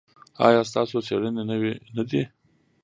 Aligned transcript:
ایا 0.45 0.61
ستاسو 0.69 0.97
څیړنې 1.07 1.43
نوې 1.51 1.73
نه 1.95 2.03
دي؟ 2.09 2.21